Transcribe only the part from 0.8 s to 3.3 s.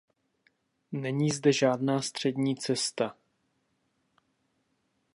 Není zde žádná střední cesta.